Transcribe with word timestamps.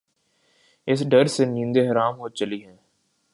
اس 0.87 1.09
ڈر 1.09 1.25
سے 1.25 1.45
نیندیں 1.45 1.91
حرام 1.91 2.19
ہو 2.19 2.29
چلی 2.29 2.65
ہیں۔ 2.65 2.77